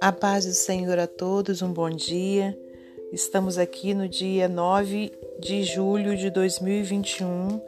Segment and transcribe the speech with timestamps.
[0.00, 2.58] A paz do Senhor a todos, um bom dia.
[3.12, 7.60] Estamos aqui no dia 9 de julho de 2021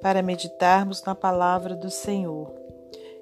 [0.00, 2.52] para meditarmos na palavra do Senhor.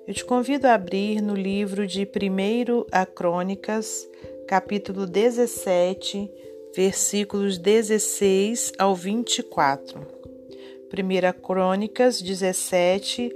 [0.07, 4.09] Eu te convido a abrir no livro de 1 a Crônicas,
[4.47, 6.31] capítulo 17,
[6.75, 10.22] versículos 16 ao 24.
[10.93, 13.33] 1 Crônicas 17,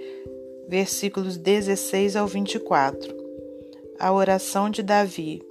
[0.69, 3.27] versículos 16 ao 24
[3.99, 5.43] a oração de Davi.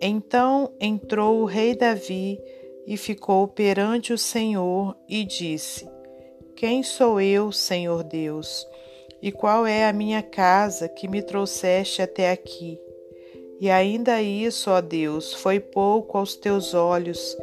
[0.00, 2.38] Então entrou o rei Davi
[2.86, 5.88] e ficou perante o Senhor e disse:
[6.54, 8.66] Quem sou eu, Senhor Deus?
[9.22, 12.78] E qual é a minha casa que me trouxeste até aqui?
[13.58, 17.36] E ainda isso, ó Deus, foi pouco aos teus olhos,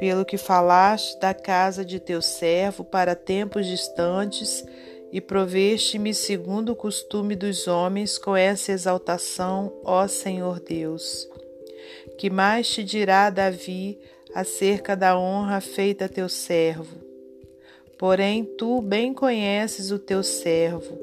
[0.00, 4.64] pelo que falaste da casa de teu servo para tempos distantes
[5.12, 11.28] e proveste-me segundo o costume dos homens com essa exaltação, ó Senhor Deus.
[12.16, 13.98] Que mais te dirá Davi
[14.34, 16.96] acerca da honra feita a teu servo?
[17.98, 20.98] Porém, tu bem conheces o teu servo.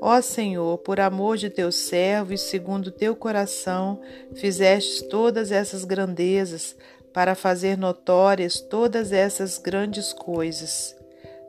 [0.00, 4.00] Ó Senhor, por amor de teu servo e segundo teu coração,
[4.34, 6.76] fizeste todas essas grandezas
[7.16, 10.94] para fazer notórias todas essas grandes coisas.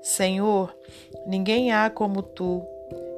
[0.01, 0.73] Senhor,
[1.25, 2.65] ninguém há como tu,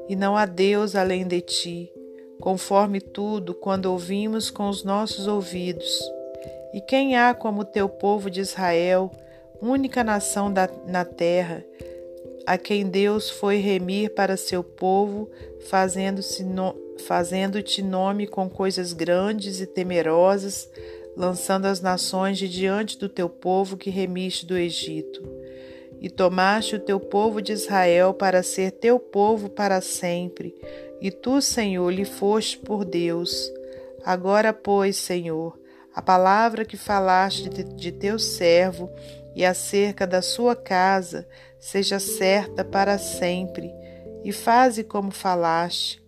[0.08, 1.94] e não há Deus além de ti,
[2.42, 6.02] conforme tudo quando ouvimos com os nossos ouvidos.
[6.74, 9.12] E quem há como teu povo de Israel,
[9.62, 11.64] única nação da, na terra,
[12.48, 15.30] a quem Deus foi remir para seu povo,
[15.70, 20.68] fazendo-te no, fazendo nome com coisas grandes e temerosas,
[21.20, 25.22] lançando as nações de diante do teu povo que remiste do Egito
[26.00, 30.56] e tomaste o teu povo de Israel para ser teu povo para sempre,
[31.02, 33.52] e tu, Senhor, lhe foste por Deus.
[34.06, 35.60] Agora, pois, Senhor,
[35.94, 38.90] a palavra que falaste de, teu servo
[39.36, 41.28] e acerca da sua casa
[41.60, 43.70] seja certa para sempre,
[44.24, 46.02] e faze como falaste.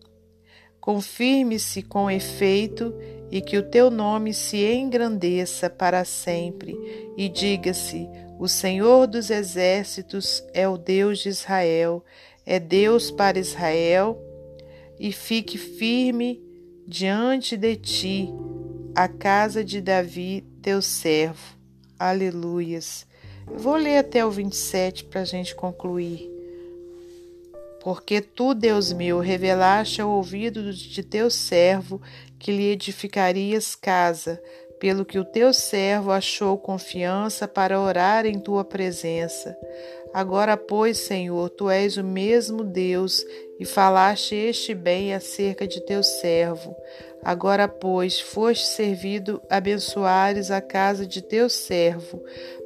[0.79, 2.93] Confirme-se com efeito
[3.31, 6.77] e que o teu nome se engrandeça para sempre,
[7.15, 12.03] e diga-se: o Senhor dos exércitos é o Deus de Israel,
[12.45, 14.21] é Deus para Israel,
[14.99, 16.41] e fique firme
[16.85, 18.29] diante de ti
[18.93, 21.55] a casa de Davi, teu servo.
[21.97, 23.07] Aleluias.
[23.47, 26.40] vou ler até o 27 para a gente concluir.
[27.81, 32.01] Porque tu, Deus meu, revelaste ao ouvido de teu servo
[32.37, 34.41] que lhe edificarias casa,
[34.79, 39.55] pelo que o teu servo achou confiança para orar em tua presença.
[40.13, 43.25] Agora, pois, Senhor, tu és o mesmo Deus
[43.59, 46.75] e falaste este bem acerca de teu servo.
[47.23, 52.21] Agora, pois, foste servido abençoares a casa de teu servo,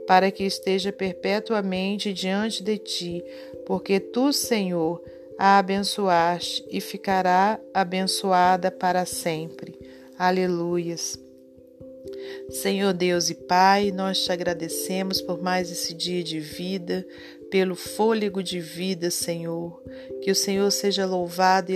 [0.08, 3.24] para que esteja perpetuamente diante de ti,
[3.66, 5.02] porque tu, Senhor,
[5.38, 9.78] a abençoaste e ficará abençoada para sempre.
[10.18, 11.20] Aleluias.
[12.50, 17.06] Senhor Deus e Pai, nós te agradecemos por mais esse dia de vida,
[17.50, 19.82] pelo fôlego de vida, Senhor.
[20.22, 21.72] Que o Senhor seja louvado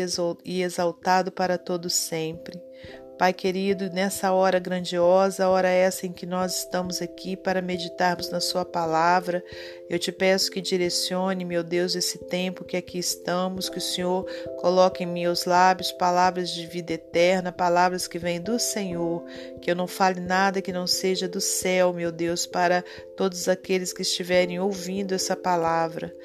[0.46, 2.60] e exaltado para todo sempre.
[3.20, 8.40] Pai querido, nessa hora grandiosa, hora essa em que nós estamos aqui para meditarmos na
[8.40, 9.44] Sua palavra,
[9.90, 14.26] eu te peço que direcione, meu Deus, esse tempo que aqui estamos, que o Senhor
[14.62, 19.26] coloque em meus lábios palavras de vida eterna, palavras que vêm do Senhor,
[19.62, 22.86] que eu não fale nada que não seja do céu, meu Deus, para
[23.18, 26.16] todos aqueles que estiverem ouvindo essa palavra.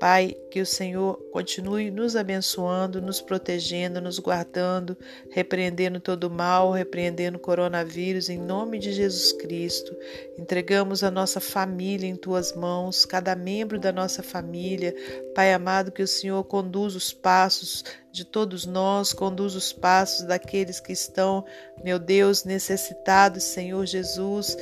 [0.00, 4.96] Pai, que o Senhor continue nos abençoando, nos protegendo, nos guardando,
[5.30, 9.94] repreendendo todo mal, repreendendo o coronavírus, em nome de Jesus Cristo.
[10.38, 14.94] Entregamos a nossa família em tuas mãos, cada membro da nossa família.
[15.34, 20.80] Pai amado, que o Senhor conduza os passos de todos nós, conduz os passos daqueles
[20.80, 21.44] que estão,
[21.84, 24.56] meu Deus, necessitados, Senhor Jesus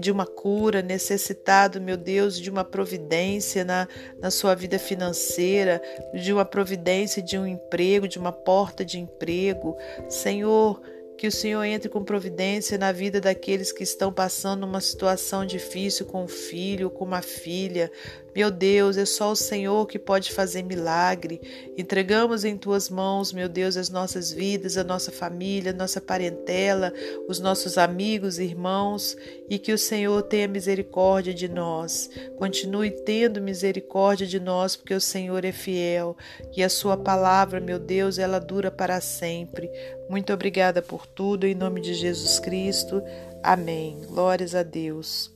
[0.00, 3.88] de uma cura, necessitado, meu Deus, de uma providência na,
[4.20, 5.80] na sua vida financeira,
[6.14, 9.76] de uma providência de um emprego, de uma porta de emprego.
[10.08, 10.80] Senhor,
[11.18, 16.06] que o Senhor entre com providência na vida daqueles que estão passando uma situação difícil
[16.06, 17.90] com um filho, com uma filha.
[18.34, 21.40] Meu Deus, é só o Senhor que pode fazer milagre.
[21.76, 26.92] Entregamos em tuas mãos, meu Deus, as nossas vidas, a nossa família, a nossa parentela,
[27.28, 29.16] os nossos amigos, irmãos,
[29.48, 32.10] e que o Senhor tenha misericórdia de nós.
[32.36, 36.16] Continue tendo misericórdia de nós, porque o Senhor é fiel
[36.56, 39.70] e a sua palavra, meu Deus, ela dura para sempre.
[40.08, 43.02] Muito obrigada por tudo, em nome de Jesus Cristo.
[43.42, 44.00] Amém.
[44.06, 45.30] Glórias a Deus.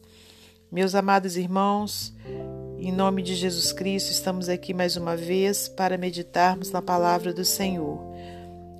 [0.71, 2.15] Meus amados irmãos,
[2.83, 7.45] em nome de Jesus Cristo, estamos aqui mais uma vez para meditarmos na palavra do
[7.45, 8.01] Senhor.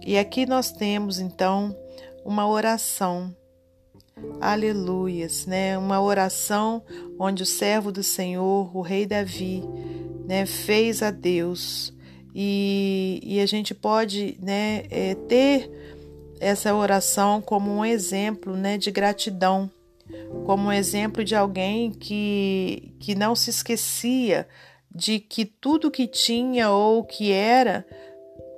[0.05, 1.73] E aqui nós temos então
[2.25, 3.33] uma oração.
[4.41, 5.79] Aleluias, né?
[5.79, 6.83] Uma oração
[7.17, 9.63] onde o servo do Senhor, o rei Davi,
[10.27, 11.95] né, fez a Deus.
[12.35, 15.71] E, e a gente pode né, é, ter
[16.41, 19.71] essa oração como um exemplo né, de gratidão,
[20.47, 24.47] como um exemplo de alguém que, que não se esquecia
[24.95, 27.87] de que tudo que tinha ou que era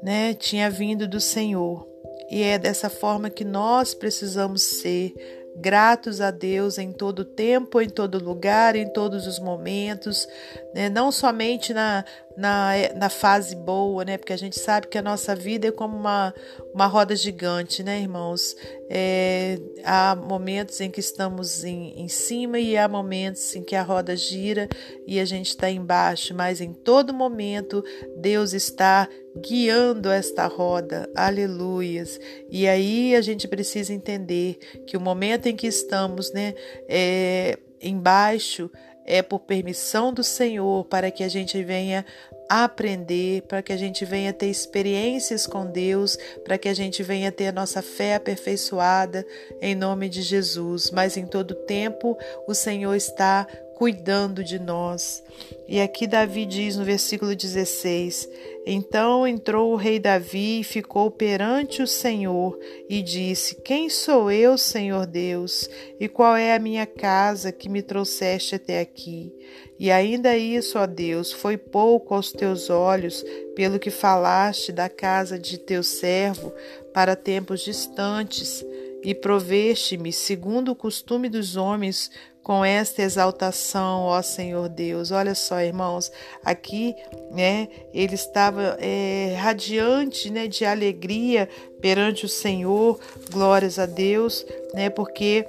[0.03, 1.89] né, tinha vindo do Senhor.
[2.31, 5.15] E é dessa forma que nós precisamos ser
[5.57, 10.27] gratos a Deus em todo tempo, em todo lugar, em todos os momentos,
[10.75, 10.89] né?
[10.89, 12.05] não somente na,
[12.37, 14.19] na, na fase boa, né?
[14.19, 16.35] Porque a gente sabe que a nossa vida é como uma,
[16.73, 18.57] uma roda gigante, né, irmãos?
[18.91, 23.83] É, há momentos em que estamos em, em cima e há momentos em que a
[23.83, 24.69] roda gira
[25.07, 27.83] e a gente está embaixo, mas em todo momento
[28.19, 32.21] Deus está guiando esta roda, aleluias.
[32.51, 36.55] E aí a gente precisa entender que o momento em que estamos, né,
[36.89, 38.71] é, embaixo
[39.05, 42.05] é por permissão do Senhor para que a gente venha
[42.49, 47.33] aprender, para que a gente venha ter experiências com Deus, para que a gente venha
[47.33, 49.27] ter a nossa fé aperfeiçoada
[49.61, 50.91] em nome de Jesus.
[50.91, 52.17] Mas em todo tempo
[52.47, 55.23] o Senhor está cuidando de nós.
[55.67, 58.29] E aqui Davi diz no versículo 16:
[58.67, 62.59] Então entrou o rei Davi e ficou perante o Senhor
[62.89, 65.69] e disse: Quem sou eu, Senhor Deus?
[66.01, 69.31] E qual é a minha casa que me trouxeste até aqui?
[69.79, 73.23] E ainda isso, ó Deus, foi pouco aos teus olhos,
[73.55, 76.53] pelo que falaste da casa de teu servo
[76.95, 78.65] para tempos distantes,
[79.05, 82.11] e proveste-me, segundo o costume dos homens,
[82.43, 85.11] com esta exaltação, ó Senhor Deus.
[85.11, 86.11] Olha só, irmãos,
[86.45, 86.95] aqui,
[87.31, 91.49] né, ele estava é, radiante, né, de alegria
[91.81, 92.99] perante o Senhor,
[93.31, 95.47] glórias a Deus, né, porque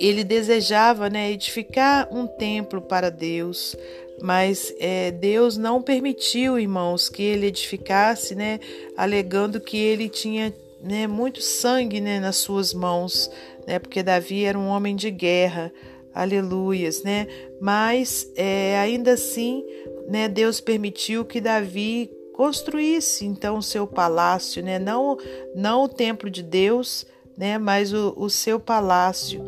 [0.00, 3.74] ele desejava, né, edificar um templo para Deus,
[4.20, 8.60] mas é, Deus não permitiu, irmãos, que ele edificasse, né,
[8.96, 10.52] alegando que ele tinha
[10.84, 13.30] né, muito sangue né, nas suas mãos
[13.66, 13.78] né?
[13.78, 15.72] Porque Davi era um homem de guerra,
[16.14, 17.26] aleluias, né?
[17.60, 19.64] Mas é, ainda assim,
[20.08, 20.28] né?
[20.28, 24.78] Deus permitiu que Davi construísse então o seu palácio, né?
[24.78, 25.16] Não,
[25.54, 27.58] não o templo de Deus, né?
[27.58, 29.44] Mas o, o seu palácio.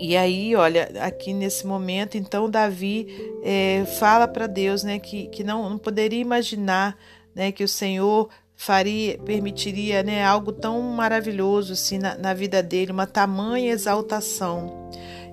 [0.00, 3.06] E aí, olha, aqui nesse momento, então Davi
[3.44, 6.98] é, fala para Deus, né, que, que não, não poderia imaginar,
[7.32, 12.92] né, que o Senhor faria, permitiria né, algo tão maravilhoso assim, na, na vida dele,
[12.92, 14.90] uma tamanha exaltação.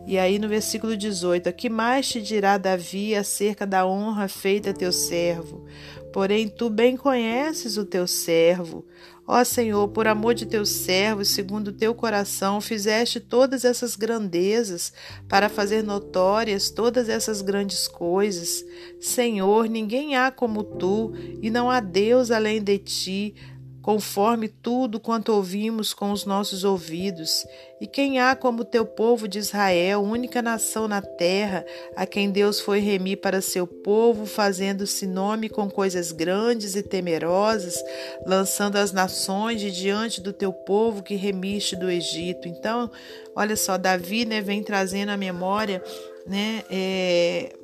[0.07, 4.74] E aí no versículo 18: Que mais te dirá Davi acerca da honra feita a
[4.74, 5.66] teu servo?
[6.12, 8.83] Porém, tu bem conheces o teu servo.
[9.31, 14.92] Ó Senhor, por amor de teu servo, segundo teu coração, fizeste todas essas grandezas
[15.28, 18.66] para fazer notórias todas essas grandes coisas.
[19.00, 23.36] Senhor, ninguém há como tu, e não há Deus além de ti
[23.81, 27.45] conforme tudo quanto ouvimos com os nossos ouvidos.
[27.80, 32.59] E quem há como teu povo de Israel, única nação na terra, a quem Deus
[32.59, 37.81] foi remir para seu povo, fazendo-se nome com coisas grandes e temerosas,
[38.26, 42.48] lançando as nações de diante do teu povo que remiste do Egito.
[42.48, 42.92] Então,
[43.36, 45.81] olha só, Davi né, vem trazendo à memória
[46.28, 47.56] né, é,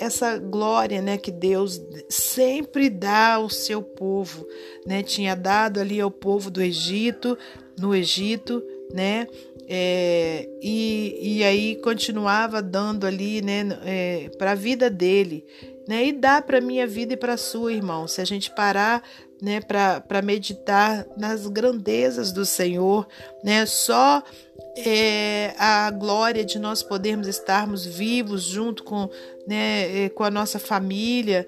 [0.00, 4.46] essa glória, né, que Deus sempre dá ao seu povo,
[4.86, 5.02] né?
[5.02, 7.36] Tinha dado ali ao povo do Egito,
[7.78, 8.62] no Egito,
[8.92, 9.26] né?
[9.70, 15.44] É, e, e aí continuava dando ali, né, é, para a vida dele,
[15.86, 16.06] né?
[16.06, 18.08] E dá para minha vida e para a sua, irmão.
[18.08, 19.02] Se a gente parar
[19.40, 23.06] né, para meditar nas grandezas do Senhor,
[23.44, 23.66] né?
[23.66, 24.22] Só
[24.86, 29.08] é, a glória de nós podermos estarmos vivos junto com,
[29.46, 31.46] né, é, com a nossa família,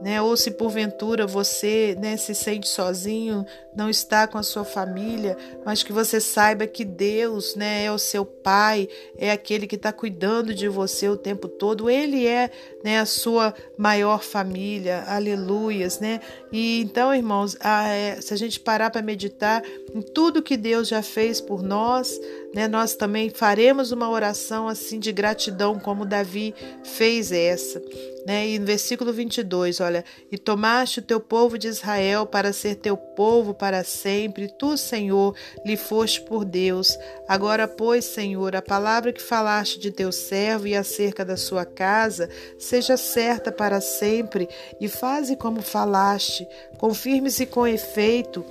[0.00, 3.44] né, ou se porventura você né, se sente sozinho
[3.78, 7.98] não está com a sua família, mas que você saiba que Deus, né, é o
[7.98, 11.88] seu pai, é aquele que está cuidando de você o tempo todo.
[11.88, 12.50] Ele é,
[12.82, 15.04] né, a sua maior família.
[15.06, 16.20] Aleluias, né?
[16.50, 19.62] E então, irmãos, a, é, se a gente parar para meditar
[19.94, 22.20] em tudo que Deus já fez por nós,
[22.58, 27.80] né, nós também faremos uma oração assim de gratidão, como Davi fez essa.
[28.26, 28.48] Né?
[28.48, 32.96] E no versículo 22, olha: E tomaste o teu povo de Israel para ser teu
[32.96, 36.98] povo para sempre, tu, Senhor, lhe foste por Deus.
[37.28, 42.28] Agora, pois, Senhor, a palavra que falaste de teu servo e acerca da sua casa,
[42.58, 44.48] seja certa para sempre,
[44.80, 46.44] e faze como falaste,
[46.76, 48.44] confirme-se com efeito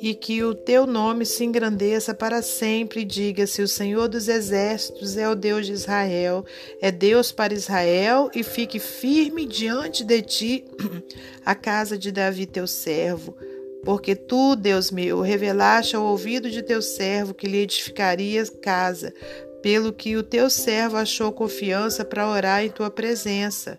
[0.00, 3.04] e que o teu nome se engrandeça para sempre.
[3.04, 6.44] Diga-se: O Senhor dos Exércitos é o Deus de Israel,
[6.80, 10.64] é Deus para Israel, e fique firme diante de ti
[11.44, 13.36] a casa de Davi, teu servo.
[13.84, 19.14] Porque tu, Deus meu, revelaste ao ouvido de teu servo que lhe edificarias casa,
[19.62, 23.78] pelo que o teu servo achou confiança para orar em tua presença.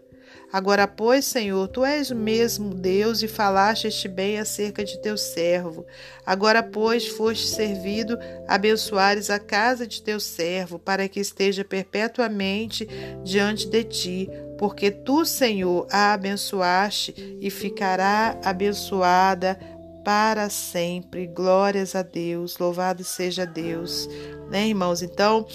[0.52, 5.86] Agora, pois, Senhor, tu és mesmo Deus e falaste este bem acerca de teu servo.
[6.26, 12.88] Agora, pois, foste servido, abençoares a casa de teu servo, para que esteja perpetuamente
[13.26, 19.60] diante de ti, porque tu, Senhor, a abençoaste e ficará abençoada
[20.08, 21.28] para sempre.
[21.28, 24.08] Glórias a Deus, louvado seja Deus.
[24.50, 25.02] Né, irmãos?
[25.02, 25.46] Então,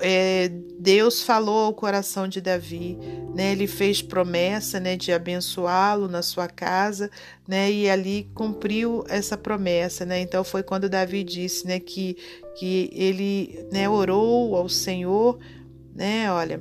[0.00, 2.98] é, Deus falou ao coração de Davi,
[3.34, 3.52] né?
[3.52, 7.10] Ele fez promessa, né, de abençoá-lo na sua casa,
[7.46, 7.70] né?
[7.70, 10.20] E ali cumpriu essa promessa, né?
[10.20, 12.16] Então foi quando Davi disse, né, que
[12.58, 15.38] que ele, né, orou ao Senhor,
[15.94, 16.30] né?
[16.32, 16.60] Olha,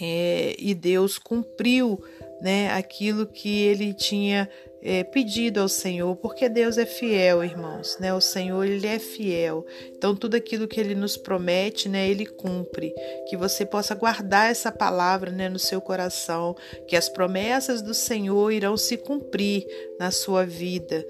[0.00, 2.02] é, e Deus cumpriu,
[2.42, 4.48] né, aquilo que ele tinha
[4.86, 8.14] é, pedido ao Senhor, porque Deus é fiel, irmãos, né?
[8.14, 9.66] O Senhor ele é fiel.
[9.90, 12.94] Então tudo aquilo que ele nos promete, né, ele cumpre.
[13.28, 16.54] Que você possa guardar essa palavra, né, no seu coração,
[16.86, 19.66] que as promessas do Senhor irão se cumprir
[19.98, 21.04] na sua vida.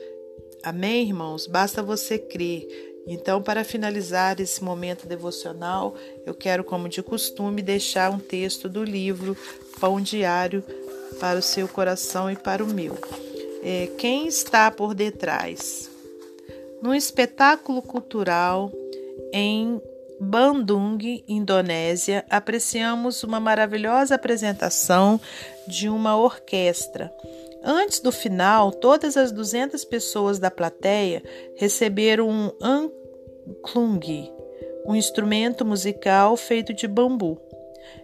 [0.62, 1.46] Amém, irmãos?
[1.46, 2.66] Basta você crer.
[3.06, 8.82] Então, para finalizar esse momento devocional, eu quero, como de costume, deixar um texto do
[8.82, 9.36] livro
[9.78, 10.64] Pão Diário
[11.20, 12.96] para o seu coração e para o meu
[13.68, 15.90] é, quem está por detrás.
[16.80, 18.70] Num espetáculo cultural
[19.32, 19.82] em
[20.20, 25.20] Bandung, Indonésia, apreciamos uma maravilhosa apresentação
[25.66, 27.12] de uma orquestra.
[27.60, 31.20] Antes do final, todas as 200 pessoas da plateia
[31.56, 34.32] receberam um angklung,
[34.86, 37.36] um instrumento musical feito de bambu.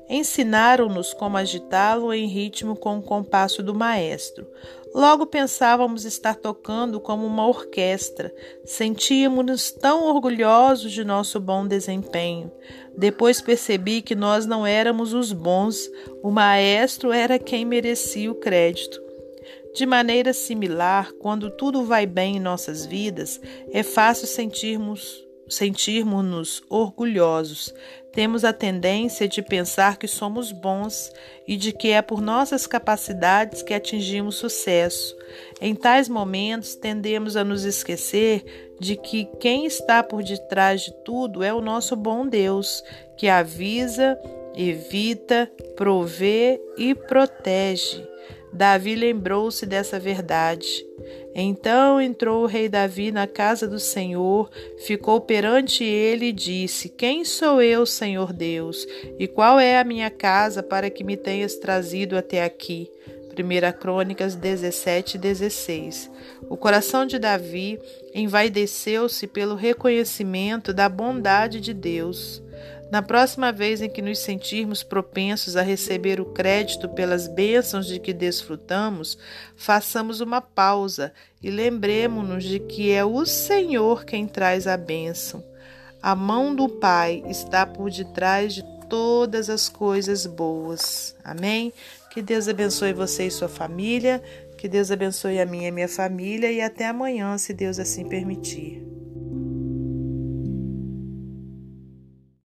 [0.08, 4.46] Ensinaram-nos como agitá-lo em ritmo com o compasso do maestro.
[4.94, 8.34] Logo pensávamos estar tocando como uma orquestra.
[8.64, 12.52] Sentíamos-nos tão orgulhosos de nosso bom desempenho.
[12.96, 15.88] Depois percebi que nós não éramos os bons,
[16.22, 19.00] o maestro era quem merecia o crédito.
[19.74, 23.40] De maneira similar, quando tudo vai bem em nossas vidas,
[23.72, 27.74] é fácil sentirmos sentirmos-nos orgulhosos.
[28.12, 31.10] Temos a tendência de pensar que somos bons
[31.48, 35.16] e de que é por nossas capacidades que atingimos sucesso.
[35.60, 41.42] Em tais momentos, tendemos a nos esquecer de que quem está por detrás de tudo
[41.42, 42.82] é o nosso bom Deus,
[43.16, 44.18] que avisa,
[44.54, 48.06] evita, provê e protege.
[48.52, 50.84] Davi lembrou-se dessa verdade.
[51.34, 54.50] Então entrou o rei Davi na casa do Senhor,
[54.86, 58.86] ficou perante ele e disse: Quem sou eu, Senhor Deus?
[59.18, 62.90] E qual é a minha casa para que me tenhas trazido até aqui?
[63.32, 66.10] 1 Crônicas 17, 16.
[66.50, 67.80] O coração de Davi
[68.14, 72.41] envaideceu-se pelo reconhecimento da bondade de Deus.
[72.92, 77.98] Na próxima vez em que nos sentirmos propensos a receber o crédito pelas bênçãos de
[77.98, 79.16] que desfrutamos,
[79.56, 81.10] façamos uma pausa
[81.42, 85.42] e lembremos-nos de que é o Senhor quem traz a bênção.
[86.02, 91.16] A mão do Pai está por detrás de todas as coisas boas.
[91.24, 91.72] Amém?
[92.10, 94.22] Que Deus abençoe você e sua família.
[94.58, 96.52] Que Deus abençoe a minha e minha família.
[96.52, 99.01] E até amanhã, se Deus assim permitir.